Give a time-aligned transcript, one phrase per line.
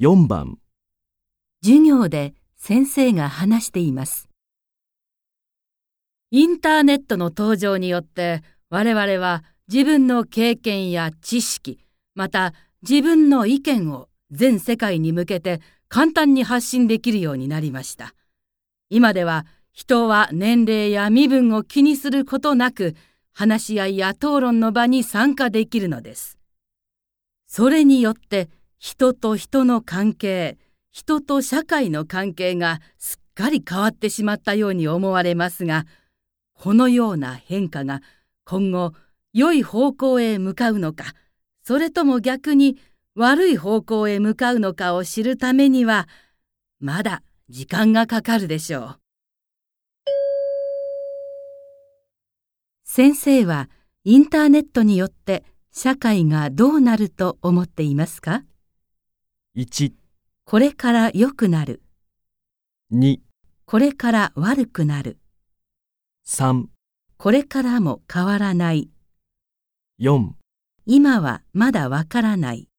[0.00, 0.56] 4番
[1.62, 4.30] 授業で先生が話しています。
[6.30, 11.84] インターネットの登場によって我々は自分の経験や知識、
[12.14, 18.14] また自分の意見を全世界に向けて簡単に発信できるようになりました。
[18.88, 19.44] 今では
[19.74, 22.96] 人は年齢や身分を気にすることなく
[23.34, 26.38] 話し合いや討論の場に参加できるのです。
[27.46, 28.48] それによって
[28.82, 30.56] 人と人の関係、
[30.90, 35.84] 人と社会の関係がすっかり変わってしまったように思われますが、
[36.54, 38.00] このような変化が
[38.46, 38.94] 今後
[39.34, 41.12] 良い方向へ向かうのか、
[41.62, 42.78] それとも逆に
[43.14, 46.08] 悪い方向へ向かうのかを知るためには、
[46.78, 49.00] まだ時間がかかるでしょう。
[52.84, 53.68] 先生は
[54.04, 58.42] インターネットによって社会がどうなると思っていますか？
[59.60, 59.92] 1、
[60.46, 61.82] これから良くなる。
[62.94, 63.18] 2、
[63.66, 65.18] これから悪くなる。
[66.26, 66.64] 3、
[67.18, 68.88] これからも変わらない。
[70.00, 70.30] 4
[70.86, 72.69] 今はまだわからない。